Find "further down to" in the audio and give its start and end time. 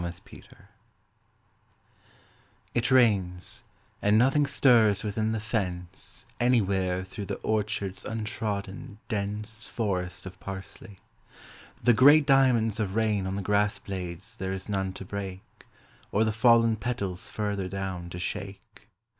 17.29-18.17